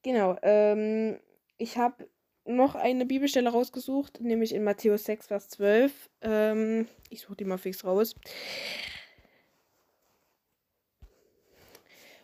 Genau. 0.03 0.38
Ähm, 0.41 1.21
ich 1.57 1.77
habe 1.77 2.09
noch 2.43 2.75
eine 2.75 3.05
Bibelstelle 3.05 3.50
rausgesucht, 3.50 4.19
nämlich 4.19 4.53
in 4.53 4.65
Matthäus 4.65 5.05
6, 5.05 5.27
Vers 5.27 5.47
12. 5.50 6.09
Ähm, 6.21 6.88
ich 7.09 7.21
suche 7.21 7.38
die 7.38 7.45
mal 7.45 7.57
fix 7.57 7.86
raus. 7.86 8.13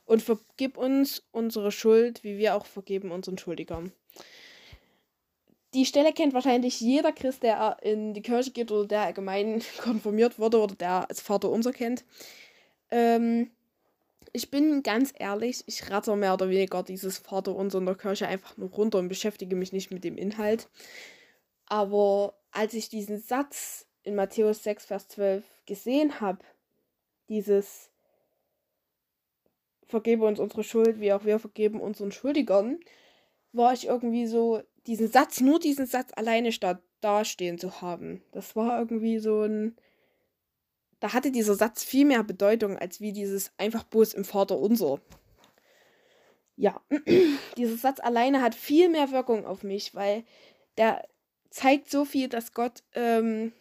Und 0.05 0.21
vergib 0.21 0.77
uns 0.77 1.23
unsere 1.31 1.71
Schuld, 1.71 2.23
wie 2.23 2.37
wir 2.37 2.55
auch 2.55 2.65
vergeben 2.65 3.11
unseren 3.11 3.37
Schuldigern. 3.37 3.91
Die 5.73 5.85
Stelle 5.85 6.13
kennt 6.13 6.33
wahrscheinlich 6.33 6.79
jeder 6.81 7.11
Christ, 7.11 7.41
der 7.41 7.77
in 7.81 8.13
die 8.13 8.21
Kirche 8.21 8.51
geht 8.51 8.71
oder 8.71 8.87
der 8.87 9.01
allgemein 9.01 9.61
konfirmiert 9.79 10.37
wurde 10.37 10.59
oder 10.59 10.75
der 10.75 11.09
als 11.09 11.21
Vater 11.21 11.49
unser 11.49 11.71
kennt. 11.71 12.05
Ähm, 12.91 13.49
ich 14.33 14.51
bin 14.51 14.83
ganz 14.83 15.13
ehrlich, 15.17 15.63
ich 15.67 15.89
rate 15.89 16.15
mehr 16.15 16.33
oder 16.33 16.49
weniger 16.49 16.83
dieses 16.83 17.17
Vaterunser 17.17 17.79
in 17.79 17.85
der 17.85 17.95
Kirche 17.95 18.27
einfach 18.27 18.57
nur 18.57 18.69
runter 18.69 18.99
und 18.99 19.09
beschäftige 19.09 19.55
mich 19.55 19.73
nicht 19.73 19.91
mit 19.91 20.03
dem 20.03 20.17
Inhalt. 20.17 20.69
Aber 21.65 22.35
als 22.51 22.73
ich 22.73 22.89
diesen 22.89 23.19
Satz 23.19 23.87
in 24.03 24.15
Matthäus 24.15 24.63
6, 24.63 24.85
Vers 24.85 25.07
12 25.07 25.43
gesehen 25.65 26.19
habe, 26.19 26.39
dieses 27.29 27.89
Vergebe 29.87 30.25
uns 30.25 30.39
unsere 30.39 30.63
Schuld, 30.63 30.99
wie 30.99 31.13
auch 31.13 31.25
wir 31.25 31.39
vergeben 31.39 31.79
unseren 31.81 32.11
Schuldigern, 32.11 32.79
war 33.51 33.73
ich 33.73 33.87
irgendwie 33.87 34.27
so, 34.27 34.61
diesen 34.87 35.07
Satz, 35.07 35.41
nur 35.41 35.59
diesen 35.59 35.85
Satz 35.85 36.11
alleine 36.15 36.49
da 37.01 37.25
stehen 37.25 37.57
zu 37.57 37.81
haben. 37.81 38.21
Das 38.31 38.55
war 38.55 38.79
irgendwie 38.79 39.19
so 39.19 39.43
ein 39.43 39.75
da 41.03 41.11
hatte 41.11 41.31
dieser 41.31 41.55
Satz 41.55 41.83
viel 41.83 42.05
mehr 42.05 42.23
Bedeutung 42.23 42.77
als 42.77 43.01
wie 43.01 43.11
dieses 43.11 43.51
einfach 43.57 43.83
bloß 43.83 44.13
im 44.13 44.23
Vater 44.23 44.57
unser. 44.57 45.01
Ja, 46.55 46.81
dieser 47.57 47.75
Satz 47.75 47.99
alleine 47.99 48.41
hat 48.41 48.55
viel 48.55 48.87
mehr 48.87 49.11
Wirkung 49.11 49.45
auf 49.45 49.63
mich, 49.63 49.93
weil 49.95 50.23
der 50.77 51.05
zeigt 51.49 51.91
so 51.91 52.05
viel, 52.05 52.29
dass 52.29 52.53
Gott 52.53 52.83
ähm, 52.93 53.51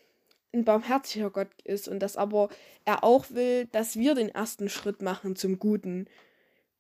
ein 0.53 0.65
barmherziger 0.65 1.31
Gott 1.31 1.51
ist 1.65 1.89
und 1.89 2.01
dass 2.01 2.17
aber 2.17 2.49
er 2.85 3.05
auch 3.05 3.31
will, 3.31 3.67
dass 3.73 3.97
wir 3.97 4.15
den 4.15 4.29
ersten 4.29 4.69
Schritt 4.69 5.03
machen 5.03 5.37
zum 5.37 5.59
Guten. 5.59 6.07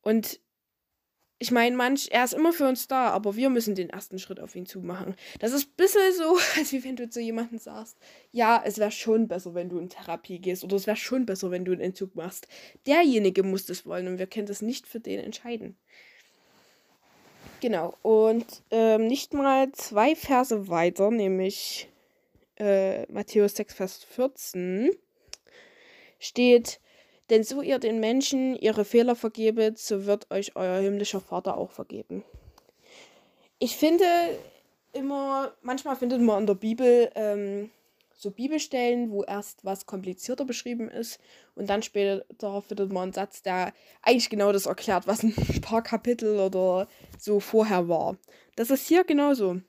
Und 0.02 0.41
ich 1.43 1.50
meine, 1.50 1.75
manch, 1.75 2.09
er 2.12 2.23
ist 2.23 2.35
immer 2.35 2.52
für 2.52 2.69
uns 2.69 2.87
da, 2.87 3.09
aber 3.11 3.35
wir 3.35 3.50
müssen 3.50 3.75
den 3.75 3.91
ersten 3.91 4.21
Schritt 4.21 4.38
auf 4.38 4.55
ihn 4.55 4.64
zumachen. 4.64 5.17
Das 5.41 5.52
ist 5.52 5.71
ein 5.71 5.75
bisschen 5.76 6.12
so, 6.17 6.38
als 6.57 6.73
wenn 6.73 6.95
du 6.95 7.11
zu 7.11 7.21
jemandem 7.21 7.59
sagst, 7.59 7.97
ja, 8.31 8.62
es 8.64 8.79
wäre 8.79 8.93
schon 8.93 9.26
besser, 9.26 9.52
wenn 9.55 9.69
du 9.69 9.79
in 9.79 9.88
Therapie 9.88 10.38
gehst 10.38 10.62
oder 10.62 10.76
es 10.76 10.87
wäre 10.87 10.97
schon 10.97 11.26
besser, 11.26 11.50
wenn 11.50 11.64
du 11.64 11.73
einen 11.73 11.81
Entzug 11.81 12.14
machst. 12.14 12.47
Derjenige 12.87 13.43
muss 13.43 13.67
das 13.67 13.87
wollen 13.87 14.07
und 14.07 14.19
wir 14.19 14.29
können 14.29 14.47
das 14.47 14.62
nicht 14.62 14.87
für 14.87 15.00
den 15.00 15.19
entscheiden. 15.19 15.76
Genau, 17.61 17.95
und 18.02 18.62
ähm, 18.71 19.07
nicht 19.07 19.35
mal 19.35 19.73
zwei 19.73 20.14
Verse 20.14 20.69
weiter, 20.69 21.11
nämlich 21.11 21.88
äh, 22.62 23.07
Matthäus 23.12 23.54
6, 23.57 23.75
Vers 23.75 24.04
14, 24.04 24.90
steht, 26.19 26.81
denn 27.31 27.42
so 27.42 27.61
ihr 27.61 27.78
den 27.78 27.99
Menschen 27.99 28.57
ihre 28.57 28.85
Fehler 28.85 29.16
vergebet, 29.16 29.78
so 29.78 30.07
wird 30.07 30.31
euch 30.31 30.54
euer 30.54 30.81
himmlischer 30.81 31.21
Vater 31.21 31.57
auch 31.57 31.73
vergeben. 31.73 32.25
Ich 33.59 33.76
finde 33.76 34.04
immer, 34.92 35.52
manchmal 35.62 35.97
findet 35.97 36.21
man 36.21 36.40
in 36.40 36.47
der 36.47 36.54
Bibel 36.54 37.11
ähm, 37.14 37.71
so 38.14 38.31
Bibelstellen, 38.31 39.11
wo 39.11 39.25
erst 39.25 39.64
was 39.64 39.87
komplizierter 39.87 40.45
beschrieben 40.45 40.88
ist 40.88 41.21
und 41.57 41.69
dann 41.69 41.83
später 41.83 42.25
findet 42.62 42.92
man 42.92 43.04
einen 43.04 43.12
Satz, 43.12 43.42
der 43.42 43.73
eigentlich 44.02 44.31
genau 44.31 44.52
das 44.52 44.66
erklärt, 44.66 45.09
was 45.09 45.25
ein 45.25 45.35
paar 45.62 45.83
Kapitel 45.83 46.38
oder 46.38 46.87
so 47.19 47.40
vorher 47.40 47.88
war. 47.88 48.16
Das 48.54 48.71
ist 48.71 48.87
hier 48.87 49.02
genauso. 49.02 49.61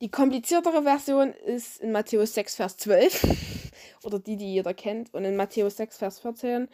Die 0.00 0.10
kompliziertere 0.10 0.84
Version 0.84 1.32
ist 1.32 1.80
in 1.80 1.90
Matthäus 1.90 2.34
6, 2.34 2.54
Vers 2.54 2.76
12 2.76 3.72
oder 4.04 4.20
die, 4.20 4.36
die 4.36 4.52
jeder 4.52 4.74
kennt. 4.74 5.12
Und 5.12 5.24
in 5.24 5.36
Matthäus 5.36 5.76
6, 5.76 5.98
Vers 5.98 6.20
14 6.20 6.68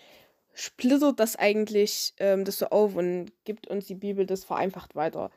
splittert 0.52 1.19
das 1.19 1.37
eigentlich 1.37 2.14
ähm, 2.19 2.45
das 2.45 2.59
so 2.59 2.66
auf 2.66 2.95
und 2.97 3.33
gibt 3.45 3.66
uns 3.66 3.87
die 3.87 3.95
Bibel 3.95 4.26
das 4.26 4.45
vereinfacht 4.45 4.95
weiter. 4.95 5.31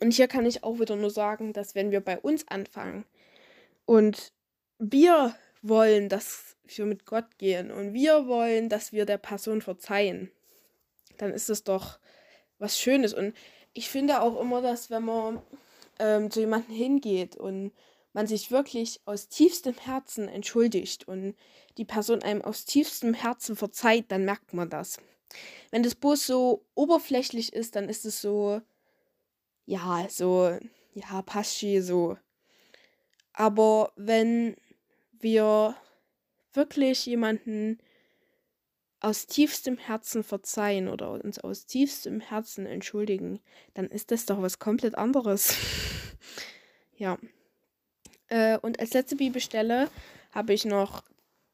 Und 0.00 0.12
hier 0.12 0.28
kann 0.28 0.46
ich 0.46 0.64
auch 0.64 0.78
wieder 0.80 0.96
nur 0.96 1.10
sagen, 1.10 1.52
dass 1.52 1.74
wenn 1.74 1.90
wir 1.90 2.00
bei 2.00 2.18
uns 2.18 2.46
anfangen 2.48 3.04
und 3.86 4.32
wir 4.78 5.34
wollen, 5.62 6.08
dass 6.08 6.56
wir 6.64 6.86
mit 6.86 7.06
Gott 7.06 7.38
gehen 7.38 7.70
und 7.70 7.94
wir 7.94 8.26
wollen, 8.26 8.68
dass 8.68 8.92
wir 8.92 9.06
der 9.06 9.18
Person 9.18 9.62
verzeihen, 9.62 10.30
dann 11.18 11.32
ist 11.32 11.50
es 11.50 11.64
doch 11.64 11.98
was 12.58 12.78
Schönes. 12.78 13.14
Und 13.14 13.34
ich 13.72 13.88
finde 13.88 14.20
auch 14.20 14.40
immer, 14.40 14.60
dass 14.60 14.90
wenn 14.90 15.04
man 15.04 15.42
ähm, 16.00 16.30
zu 16.30 16.40
jemandem 16.40 16.74
hingeht 16.74 17.36
und 17.36 17.72
man 18.12 18.26
sich 18.26 18.50
wirklich 18.50 19.00
aus 19.04 19.28
tiefstem 19.28 19.74
Herzen 19.74 20.28
entschuldigt 20.28 21.06
und 21.06 21.36
die 21.78 21.84
Person 21.84 22.22
einem 22.22 22.42
aus 22.42 22.64
tiefstem 22.64 23.14
Herzen 23.14 23.54
verzeiht, 23.54 24.10
dann 24.10 24.24
merkt 24.24 24.52
man 24.52 24.68
das. 24.68 24.98
Wenn 25.70 25.84
das 25.84 25.94
bloß 25.94 26.26
so 26.26 26.64
oberflächlich 26.74 27.52
ist, 27.52 27.76
dann 27.76 27.88
ist 27.88 28.04
es 28.04 28.20
so, 28.20 28.60
ja, 29.66 30.06
so, 30.08 30.58
ja, 30.94 31.22
Paschi, 31.22 31.80
so. 31.80 32.16
Aber 33.32 33.92
wenn 33.94 34.56
wir 35.12 35.76
wirklich 36.52 37.06
jemanden 37.06 37.78
aus 39.00 39.26
tiefstem 39.26 39.78
Herzen 39.78 40.22
verzeihen 40.22 40.88
oder 40.88 41.10
uns 41.10 41.38
aus 41.38 41.66
tiefstem 41.66 42.20
Herzen 42.20 42.66
entschuldigen, 42.66 43.40
dann 43.74 43.86
ist 43.86 44.10
das 44.10 44.26
doch 44.26 44.42
was 44.42 44.58
komplett 44.58 44.96
anderes. 44.96 45.54
ja. 46.96 47.18
Äh, 48.28 48.58
und 48.58 48.78
als 48.78 48.92
letzte 48.92 49.16
Bibelstelle 49.16 49.88
habe 50.32 50.52
ich 50.52 50.64
noch 50.64 51.02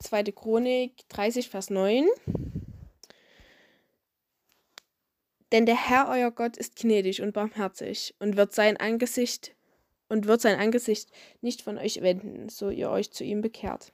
2. 0.01 0.25
Chronik 0.25 1.09
30, 1.09 1.49
Vers 1.49 1.71
9. 1.71 2.07
Denn 5.53 5.65
der 5.65 5.89
Herr 5.89 6.09
euer 6.09 6.33
Gott 6.33 6.57
ist 6.57 6.77
gnädig 6.77 7.23
und 7.23 7.33
barmherzig 7.33 8.15
und 8.19 8.37
wird 8.37 8.53
sein 8.53 8.77
Angesicht 8.77 9.55
und 10.09 10.27
wird 10.27 10.41
sein 10.41 10.59
Angesicht 10.59 11.11
nicht 11.41 11.63
von 11.63 11.79
euch 11.79 12.03
wenden, 12.03 12.49
so 12.49 12.71
ihr 12.71 12.91
euch 12.91 13.13
zu 13.13 13.25
ihm 13.25 13.41
bekehrt. 13.41 13.93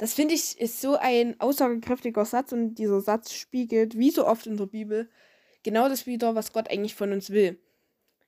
Das 0.00 0.14
finde 0.14 0.32
ich 0.32 0.58
ist 0.58 0.80
so 0.80 0.96
ein 0.96 1.38
aussagekräftiger 1.40 2.24
Satz 2.24 2.52
und 2.52 2.76
dieser 2.76 3.02
Satz 3.02 3.34
spiegelt, 3.34 3.98
wie 3.98 4.10
so 4.10 4.26
oft 4.26 4.46
in 4.46 4.56
der 4.56 4.64
Bibel, 4.64 5.10
genau 5.62 5.90
das 5.90 6.06
wieder, 6.06 6.34
was 6.34 6.54
Gott 6.54 6.70
eigentlich 6.70 6.94
von 6.94 7.12
uns 7.12 7.28
will. 7.28 7.60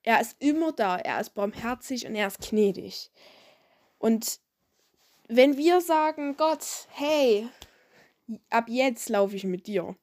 Er 0.02 0.21
ist 0.21 0.37
immer 0.38 0.73
da, 0.73 0.99
er 0.99 1.19
ist 1.19 1.31
barmherzig 1.31 2.07
und 2.07 2.14
er 2.14 2.26
ist 2.26 2.47
gnädig. 2.47 3.11
Und 3.97 4.38
wenn 5.29 5.57
wir 5.57 5.81
sagen, 5.81 6.37
Gott, 6.37 6.88
hey, 6.91 7.49
ab 8.50 8.67
jetzt 8.69 9.09
laufe 9.09 9.35
ich 9.35 9.45
mit 9.45 9.67
dir, 9.67 9.97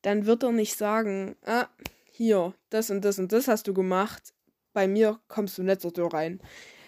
dann 0.00 0.24
wird 0.24 0.44
er 0.44 0.52
nicht 0.52 0.78
sagen, 0.78 1.36
ah, 1.44 1.68
hier, 2.10 2.54
das 2.70 2.88
und 2.88 3.04
das 3.04 3.18
und 3.18 3.32
das 3.32 3.48
hast 3.48 3.66
du 3.66 3.74
gemacht, 3.74 4.32
bei 4.72 4.88
mir 4.88 5.20
kommst 5.28 5.58
du 5.58 5.62
nicht 5.62 5.82
zur 5.82 5.92
Tür 5.92 6.10
rein. 6.10 6.40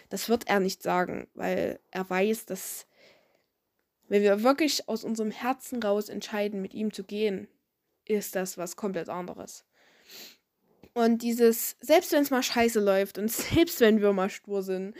Das 0.08 0.30
wird 0.30 0.48
er 0.48 0.60
nicht 0.60 0.82
sagen, 0.82 1.28
weil 1.34 1.78
er 1.90 2.08
weiß, 2.08 2.46
dass 2.46 2.86
wenn 4.08 4.22
wir 4.22 4.42
wirklich 4.42 4.88
aus 4.88 5.04
unserem 5.04 5.30
Herzen 5.30 5.82
raus 5.82 6.08
entscheiden, 6.08 6.62
mit 6.62 6.74
ihm 6.74 6.92
zu 6.92 7.04
gehen, 7.04 7.48
ist 8.04 8.36
das 8.36 8.56
was 8.56 8.76
komplett 8.76 9.08
anderes. 9.08 9.64
Und 10.94 11.22
dieses, 11.22 11.76
selbst 11.80 12.12
wenn 12.12 12.22
es 12.22 12.30
mal 12.30 12.42
scheiße 12.42 12.80
läuft 12.80 13.18
und 13.18 13.30
selbst 13.30 13.80
wenn 13.80 14.00
wir 14.00 14.12
mal 14.12 14.30
stur 14.30 14.62
sind 14.62 14.94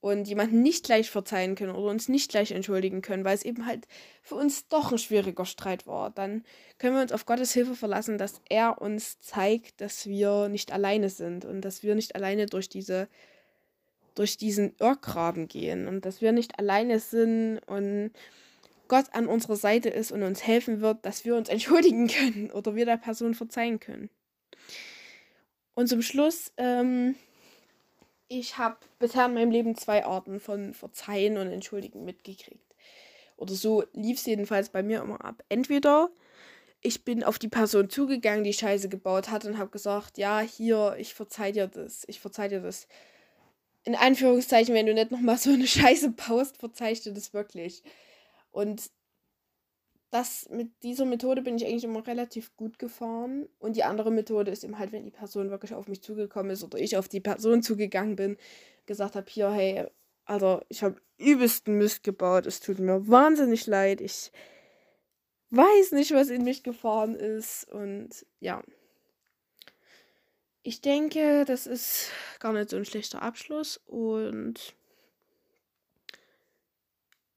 und 0.00 0.28
jemanden 0.28 0.62
nicht 0.62 0.84
gleich 0.84 1.10
verzeihen 1.10 1.56
können 1.56 1.74
oder 1.74 1.90
uns 1.90 2.08
nicht 2.08 2.30
gleich 2.30 2.52
entschuldigen 2.52 3.02
können, 3.02 3.24
weil 3.24 3.34
es 3.34 3.44
eben 3.44 3.66
halt 3.66 3.86
für 4.22 4.36
uns 4.36 4.68
doch 4.68 4.92
ein 4.92 4.98
schwieriger 4.98 5.44
Streit 5.44 5.86
war, 5.86 6.10
dann 6.10 6.44
können 6.78 6.94
wir 6.94 7.02
uns 7.02 7.12
auf 7.12 7.26
Gottes 7.26 7.52
Hilfe 7.52 7.74
verlassen, 7.74 8.16
dass 8.16 8.40
er 8.48 8.80
uns 8.80 9.20
zeigt, 9.20 9.80
dass 9.80 10.06
wir 10.06 10.48
nicht 10.48 10.72
alleine 10.72 11.10
sind 11.10 11.44
und 11.44 11.62
dass 11.62 11.82
wir 11.82 11.94
nicht 11.94 12.14
alleine 12.14 12.46
durch 12.46 12.68
diese 12.68 13.08
durch 14.14 14.36
diesen 14.36 14.74
Irrgraben 14.78 15.48
gehen 15.48 15.88
und 15.88 16.04
dass 16.04 16.20
wir 16.20 16.32
nicht 16.32 16.58
alleine 16.58 16.98
sind 16.98 17.58
und 17.66 18.10
Gott 18.90 19.06
an 19.12 19.28
unserer 19.28 19.54
Seite 19.54 19.88
ist 19.88 20.10
und 20.10 20.24
uns 20.24 20.44
helfen 20.44 20.80
wird, 20.80 21.06
dass 21.06 21.24
wir 21.24 21.36
uns 21.36 21.48
entschuldigen 21.48 22.08
können 22.08 22.50
oder 22.54 22.74
wir 22.74 22.84
der 22.84 22.96
Person 22.96 23.34
verzeihen 23.34 23.78
können. 23.78 24.10
Und 25.74 25.86
zum 25.86 26.02
Schluss, 26.02 26.52
ähm, 26.56 27.14
ich 28.26 28.58
habe 28.58 28.78
bisher 28.98 29.26
in 29.26 29.34
meinem 29.34 29.52
Leben 29.52 29.76
zwei 29.76 30.04
Arten 30.04 30.40
von 30.40 30.74
Verzeihen 30.74 31.36
und 31.36 31.46
Entschuldigen 31.52 32.04
mitgekriegt. 32.04 32.74
Oder 33.36 33.54
so 33.54 33.84
lief 33.92 34.18
es 34.18 34.26
jedenfalls 34.26 34.70
bei 34.70 34.82
mir 34.82 35.00
immer 35.00 35.24
ab. 35.24 35.44
Entweder 35.48 36.10
ich 36.82 37.04
bin 37.04 37.22
auf 37.22 37.38
die 37.38 37.48
Person 37.48 37.90
zugegangen, 37.90 38.42
die 38.42 38.52
Scheiße 38.52 38.88
gebaut 38.88 39.30
hat 39.30 39.44
und 39.44 39.56
habe 39.56 39.70
gesagt, 39.70 40.18
ja, 40.18 40.40
hier, 40.40 40.96
ich 40.98 41.14
verzeih 41.14 41.52
dir 41.52 41.68
das, 41.68 42.02
ich 42.08 42.18
verzeih 42.18 42.48
dir 42.48 42.60
das. 42.60 42.88
In 43.84 43.94
Anführungszeichen, 43.94 44.74
wenn 44.74 44.86
du 44.86 44.94
nicht 44.94 45.12
nochmal 45.12 45.38
so 45.38 45.50
eine 45.50 45.66
Scheiße 45.68 46.10
baust, 46.10 46.56
verzeih 46.56 46.90
ich 46.90 47.02
dir 47.02 47.12
das 47.12 47.32
wirklich. 47.32 47.84
Und 48.50 48.90
das 50.10 50.48
mit 50.50 50.70
dieser 50.82 51.04
Methode 51.04 51.42
bin 51.42 51.56
ich 51.56 51.64
eigentlich 51.64 51.84
immer 51.84 52.06
relativ 52.06 52.56
gut 52.56 52.78
gefahren. 52.78 53.48
Und 53.58 53.76
die 53.76 53.84
andere 53.84 54.10
Methode 54.10 54.50
ist 54.50 54.64
eben 54.64 54.78
halt, 54.78 54.92
wenn 54.92 55.04
die 55.04 55.10
Person 55.10 55.50
wirklich 55.50 55.74
auf 55.74 55.88
mich 55.88 56.02
zugekommen 56.02 56.50
ist 56.50 56.64
oder 56.64 56.78
ich 56.78 56.96
auf 56.96 57.08
die 57.08 57.20
Person 57.20 57.62
zugegangen 57.62 58.16
bin, 58.16 58.36
gesagt 58.86 59.14
habe, 59.14 59.30
hier, 59.30 59.50
hey, 59.50 59.86
also 60.24 60.60
ich 60.68 60.82
habe 60.82 61.00
übelsten 61.18 61.78
Mist 61.78 62.02
gebaut, 62.02 62.46
es 62.46 62.60
tut 62.60 62.78
mir 62.78 63.08
wahnsinnig 63.08 63.66
leid, 63.66 64.00
ich 64.00 64.32
weiß 65.50 65.92
nicht, 65.92 66.12
was 66.12 66.28
in 66.28 66.44
mich 66.44 66.62
gefahren 66.62 67.14
ist 67.14 67.68
und 67.70 68.26
ja. 68.40 68.62
Ich 70.62 70.80
denke, 70.80 71.44
das 71.46 71.66
ist 71.66 72.10
gar 72.38 72.52
nicht 72.52 72.70
so 72.70 72.76
ein 72.76 72.84
schlechter 72.84 73.22
Abschluss 73.22 73.78
und 73.86 74.74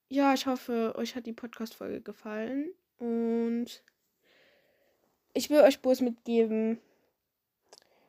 ja, 0.10 0.34
ich 0.34 0.46
hoffe, 0.46 0.94
euch 0.98 1.16
hat 1.16 1.26
die 1.26 1.34
Podcast-Folge 1.34 2.02
gefallen. 2.02 2.72
Und 2.98 3.84
ich 5.34 5.50
will 5.50 5.62
euch 5.62 5.82
bloß 5.82 6.02
mitgeben, 6.02 6.80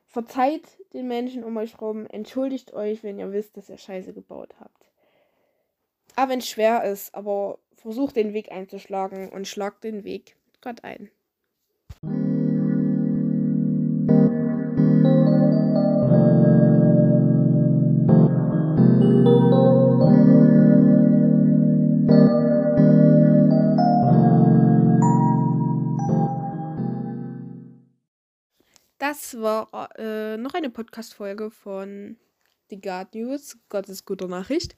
verzeiht 0.06 0.78
den 0.92 1.08
Menschen 1.08 1.42
um 1.42 1.56
euch 1.56 1.80
rum, 1.80 2.06
entschuldigt 2.06 2.72
euch, 2.72 3.02
wenn 3.02 3.18
ihr 3.18 3.32
wisst, 3.32 3.56
dass 3.56 3.70
ihr 3.70 3.78
Scheiße 3.78 4.12
gebaut 4.12 4.54
habt. 4.60 4.90
Aber 6.16 6.32
wenn 6.32 6.38
es 6.38 6.48
schwer 6.48 6.84
ist, 6.84 7.14
aber 7.14 7.58
versucht 7.74 8.16
den 8.16 8.32
Weg 8.32 8.52
einzuschlagen 8.52 9.30
und 9.30 9.48
schlagt 9.48 9.82
den 9.82 10.04
Weg 10.04 10.36
mit 10.46 10.62
Gott 10.62 10.84
ein. 10.84 11.10
War 29.40 29.90
äh, 29.98 30.36
noch 30.36 30.54
eine 30.54 30.70
Podcast-Folge 30.70 31.50
von 31.50 32.16
The 32.70 32.80
God 32.80 33.14
News, 33.14 33.58
Gottes 33.68 34.04
guter 34.04 34.28
Nachricht. 34.28 34.76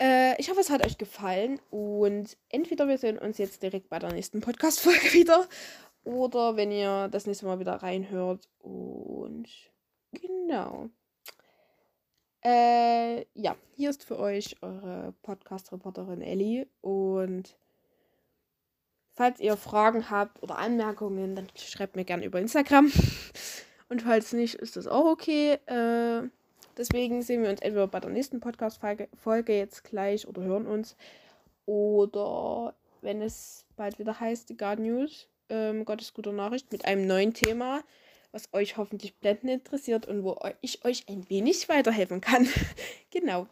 Äh, 0.00 0.40
ich 0.40 0.50
hoffe, 0.50 0.60
es 0.60 0.70
hat 0.70 0.84
euch 0.84 0.98
gefallen 0.98 1.60
und 1.70 2.36
entweder 2.48 2.88
wir 2.88 2.98
sehen 2.98 3.18
uns 3.18 3.38
jetzt 3.38 3.62
direkt 3.62 3.88
bei 3.88 3.98
der 3.98 4.12
nächsten 4.12 4.40
Podcast-Folge 4.40 5.00
wieder 5.12 5.46
oder 6.04 6.56
wenn 6.56 6.70
ihr 6.70 7.08
das 7.08 7.26
nächste 7.26 7.46
Mal 7.46 7.58
wieder 7.58 7.74
reinhört 7.74 8.48
und 8.58 9.48
genau. 10.12 10.90
Äh, 12.44 13.26
ja, 13.34 13.56
hier 13.74 13.90
ist 13.90 14.04
für 14.04 14.18
euch 14.18 14.56
eure 14.62 15.14
Podcast-Reporterin 15.22 16.22
Ellie 16.22 16.66
und 16.80 17.56
Falls 19.16 19.40
ihr 19.40 19.56
Fragen 19.56 20.10
habt 20.10 20.42
oder 20.42 20.58
Anmerkungen, 20.58 21.34
dann 21.34 21.48
schreibt 21.56 21.96
mir 21.96 22.04
gerne 22.04 22.26
über 22.26 22.38
Instagram. 22.38 22.92
Und 23.88 24.02
falls 24.02 24.32
nicht, 24.32 24.54
ist 24.54 24.76
das 24.76 24.86
auch 24.86 25.04
okay. 25.04 25.58
Äh, 25.66 26.28
deswegen 26.76 27.22
sehen 27.22 27.42
wir 27.42 27.50
uns 27.50 27.60
entweder 27.60 27.86
bei 27.86 28.00
der 28.00 28.10
nächsten 28.10 28.40
Podcast-Folge 28.40 29.56
jetzt 29.56 29.84
gleich 29.84 30.26
oder 30.26 30.42
hören 30.42 30.66
uns. 30.66 30.96
Oder 31.66 32.74
wenn 33.02 33.22
es 33.22 33.64
bald 33.76 33.98
wieder 33.98 34.18
heißt, 34.18 34.48
die 34.48 34.56
God 34.56 34.78
News, 34.78 35.28
ähm, 35.48 35.84
Gottes 35.84 36.14
gute 36.14 36.32
Nachricht, 36.32 36.72
mit 36.72 36.84
einem 36.84 37.06
neuen 37.06 37.34
Thema, 37.34 37.82
was 38.32 38.52
euch 38.52 38.76
hoffentlich 38.76 39.16
blendend 39.16 39.50
interessiert 39.50 40.06
und 40.06 40.24
wo 40.24 40.38
ich 40.60 40.84
euch 40.84 41.08
ein 41.08 41.28
wenig 41.30 41.68
weiterhelfen 41.68 42.20
kann. 42.20 42.48
genau. 43.10 43.46